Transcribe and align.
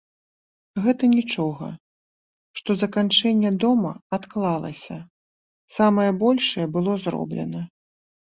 Гэта 0.85 1.03
нічога, 1.15 1.67
што 2.59 2.69
заканчэнне 2.83 3.51
дома 3.65 3.91
адклалася, 4.19 4.97
самае 5.77 6.09
большае 6.23 6.67
было 6.79 6.91
зроблена. 7.05 7.61